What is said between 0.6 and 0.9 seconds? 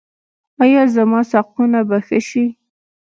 ایا